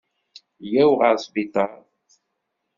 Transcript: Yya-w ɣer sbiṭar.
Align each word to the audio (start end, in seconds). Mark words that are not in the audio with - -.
Yya-w 0.71 0.91
ɣer 0.99 1.15
sbiṭar. 1.25 1.73